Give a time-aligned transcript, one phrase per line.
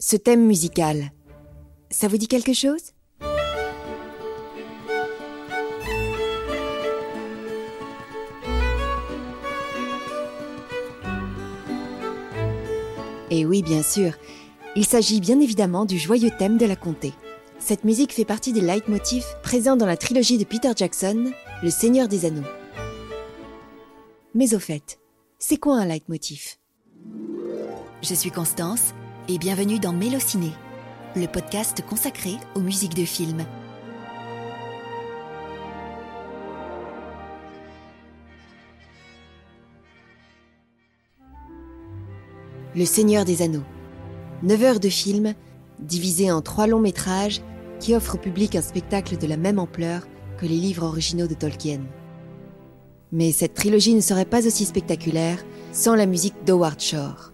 [0.00, 1.10] Ce thème musical,
[1.90, 2.92] ça vous dit quelque chose?
[13.30, 14.12] Et oui, bien sûr,
[14.76, 17.12] il s'agit bien évidemment du joyeux thème de la comté.
[17.58, 22.06] Cette musique fait partie des leitmotifs présents dans la trilogie de Peter Jackson, Le Seigneur
[22.06, 22.46] des Anneaux.
[24.32, 25.00] Mais au fait,
[25.40, 26.54] c'est quoi un leitmotiv?
[28.00, 28.94] Je suis Constance
[29.30, 30.52] et bienvenue dans Mélociné,
[31.14, 33.44] le podcast consacré aux musiques de films.
[42.74, 43.64] Le Seigneur des Anneaux.
[44.44, 45.34] 9 heures de film,
[45.78, 47.42] divisées en trois longs métrages
[47.80, 50.06] qui offrent au public un spectacle de la même ampleur
[50.38, 51.80] que les livres originaux de Tolkien.
[53.12, 57.32] Mais cette trilogie ne serait pas aussi spectaculaire sans la musique d'Howard Shore.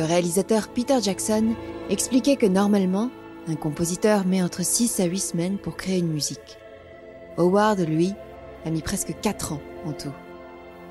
[0.00, 1.54] Le réalisateur Peter Jackson
[1.90, 3.10] expliquait que normalement,
[3.48, 6.56] un compositeur met entre 6 à 8 semaines pour créer une musique.
[7.36, 8.14] Howard, lui,
[8.64, 10.14] a mis presque 4 ans en tout.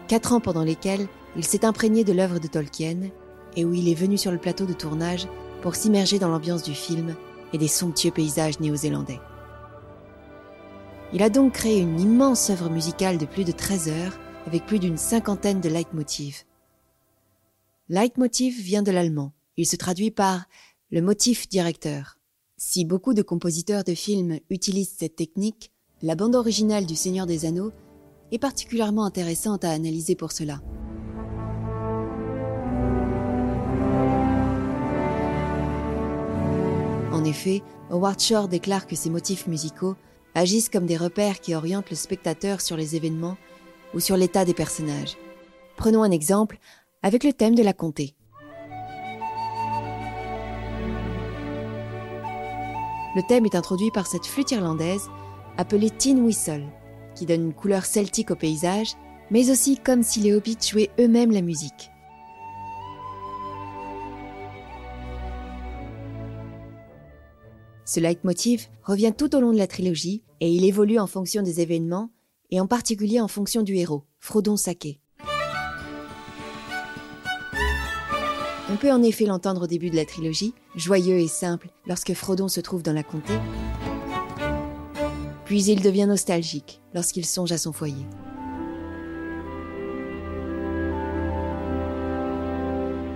[0.10, 3.10] 4 ans pendant lesquels il s'est imprégné de l'œuvre de Tolkien
[3.56, 5.28] et où il est venu sur le plateau de tournage
[5.64, 7.16] pour s'immerger dans l'ambiance du film
[7.52, 9.20] et des somptueux paysages néo-zélandais.
[11.14, 14.78] Il a donc créé une immense œuvre musicale de plus de 13 heures avec plus
[14.78, 16.46] d'une cinquantaine de leitmotivs.
[17.92, 19.34] Leitmotiv vient de l'allemand.
[19.58, 20.46] Il se traduit par
[20.92, 22.20] le motif directeur.
[22.56, 25.72] Si beaucoup de compositeurs de films utilisent cette technique,
[26.04, 27.72] la bande originale du Seigneur des Anneaux
[28.32, 30.62] est particulièrement intéressante à analyser pour cela.
[37.12, 39.96] En effet, Howard Shore déclare que ces motifs musicaux
[40.36, 43.38] agissent comme des repères qui orientent le spectateur sur les événements
[43.96, 45.18] ou sur l'état des personnages.
[45.76, 46.60] Prenons un exemple
[47.02, 48.16] avec le thème de la comté.
[53.16, 55.10] Le thème est introduit par cette flûte irlandaise
[55.58, 56.66] appelée Tin Whistle,
[57.16, 58.94] qui donne une couleur celtique au paysage,
[59.32, 61.90] mais aussi comme si les hobbits jouaient eux-mêmes la musique.
[67.86, 71.60] Ce leitmotiv revient tout au long de la trilogie et il évolue en fonction des
[71.60, 72.12] événements
[72.52, 75.00] et en particulier en fonction du héros, Frodon Sake.
[78.72, 82.48] On peut en effet l'entendre au début de la trilogie, joyeux et simple lorsque Frodon
[82.48, 83.34] se trouve dans la comté.
[85.46, 88.06] Puis il devient nostalgique lorsqu'il songe à son foyer.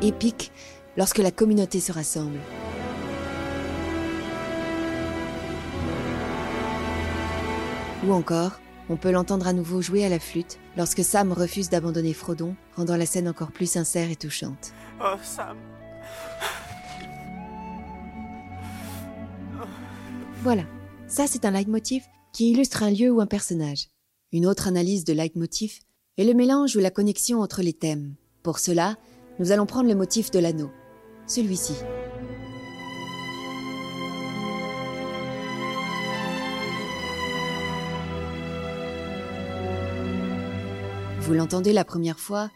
[0.02, 0.52] Épique
[0.98, 2.40] lorsque la communauté se rassemble.
[8.08, 8.60] Ou encore,
[8.90, 12.98] on peut l'entendre à nouveau jouer à la flûte lorsque Sam refuse d'abandonner Frodon, rendant
[12.98, 14.74] la scène encore plus sincère et touchante.
[15.02, 15.58] Oh, Sam.
[20.42, 20.64] Voilà,
[21.08, 23.88] ça c'est un leitmotiv qui illustre un lieu ou un personnage.
[24.34, 25.80] Une autre analyse de leitmotiv
[26.18, 28.16] est le mélange ou la connexion entre les thèmes.
[28.42, 28.98] Pour cela,
[29.40, 30.72] nous allons prendre le motif de l'anneau,
[31.28, 31.76] celui-ci.
[41.26, 42.50] Vous l'entendez la première fois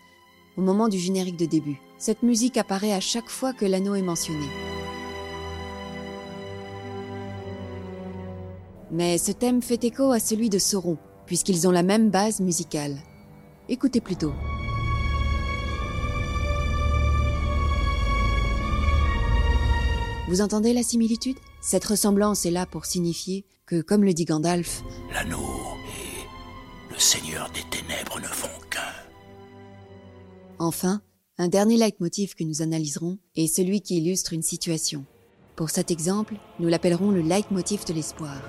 [0.57, 1.79] au moment du générique de début.
[1.97, 4.45] Cette musique apparaît à chaque fois que l'anneau est mentionné.
[8.91, 12.97] Mais ce thème fait écho à celui de Sauron, puisqu'ils ont la même base musicale.
[13.69, 14.33] Écoutez plutôt.
[20.27, 21.38] Vous entendez la similitude?
[21.61, 24.83] Cette ressemblance est là pour signifier que, comme le dit Gandalf,
[25.13, 25.56] L'anneau
[27.07, 28.79] et le Seigneur des Ténèbres ne font qu'un.
[30.59, 31.01] Enfin,
[31.38, 35.06] un dernier leitmotiv que nous analyserons est celui qui illustre une situation.
[35.56, 38.42] Pour cet exemple, nous l'appellerons le leitmotiv de l'espoir.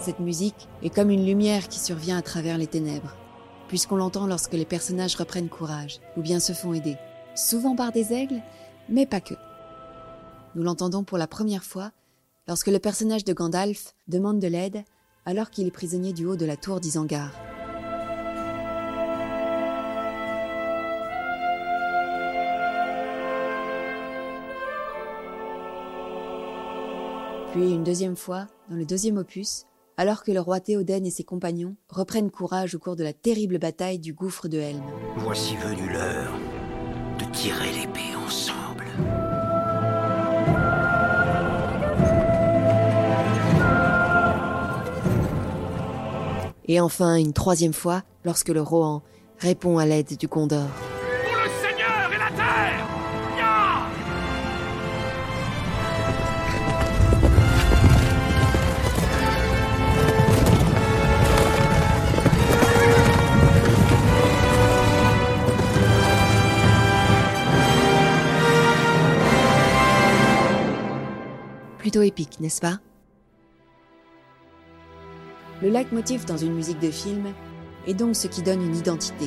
[0.00, 3.16] Cette musique est comme une lumière qui survient à travers les ténèbres,
[3.68, 6.96] puisqu'on l'entend lorsque les personnages reprennent courage ou bien se font aider,
[7.34, 8.42] souvent par des aigles,
[8.88, 9.34] mais pas que.
[10.58, 11.92] Nous l'entendons pour la première fois
[12.48, 14.82] lorsque le personnage de Gandalf demande de l'aide
[15.24, 17.30] alors qu'il est prisonnier du haut de la tour d'Isengard.
[27.52, 29.64] Puis une deuxième fois, dans le deuxième opus,
[29.96, 33.60] alors que le roi Théoden et ses compagnons reprennent courage au cours de la terrible
[33.60, 34.82] bataille du gouffre de Helm.
[35.18, 36.32] Voici venue l'heure
[37.20, 38.57] de tirer l'épée ensemble.
[46.70, 49.00] Et enfin, une troisième fois, lorsque le Rohan
[49.38, 50.68] répond à l'aide du Gondor.
[50.68, 52.86] Pour le Seigneur et la terre?
[71.78, 72.80] Plutôt épique, n'est-ce pas?
[75.60, 77.26] Le leitmotiv dans une musique de film
[77.86, 79.26] est donc ce qui donne une identité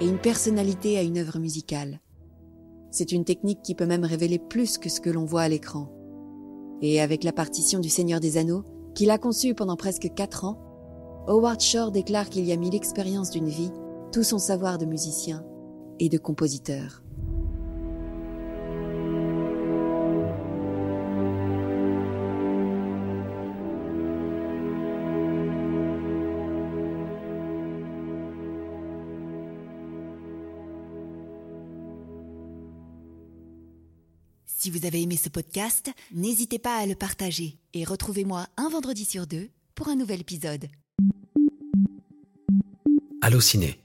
[0.00, 2.00] et une personnalité à une œuvre musicale.
[2.90, 5.92] C'est une technique qui peut même révéler plus que ce que l'on voit à l'écran.
[6.80, 8.64] Et avec la partition du Seigneur des Anneaux,
[8.94, 10.58] qu'il a conçue pendant presque quatre ans,
[11.26, 13.72] Howard Shore déclare qu'il y a mis l'expérience d'une vie,
[14.12, 15.44] tout son savoir de musicien
[15.98, 17.02] et de compositeur.
[34.66, 39.04] Si vous avez aimé ce podcast, n'hésitez pas à le partager et retrouvez-moi un vendredi
[39.04, 40.66] sur deux pour un nouvel épisode.
[43.22, 43.78] Allociné,